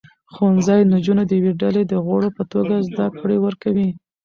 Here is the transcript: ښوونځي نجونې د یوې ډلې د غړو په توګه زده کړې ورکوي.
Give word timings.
ښوونځي 0.33 0.81
نجونې 0.93 1.23
د 1.27 1.31
یوې 1.39 1.53
ډلې 1.61 1.83
د 1.87 1.93
غړو 2.05 2.29
په 2.37 2.43
توګه 2.51 2.75
زده 2.89 3.05
کړې 3.19 3.37
ورکوي. 3.45 3.89